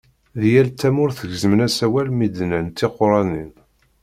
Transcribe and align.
Di 0.39 0.49
yal 0.53 0.69
tamurt 0.79 1.19
gezmen-asen 1.29 1.83
awal 1.85 2.07
mi 2.17 2.27
d-nnan 2.29 2.67
tiquranin. 2.77 3.51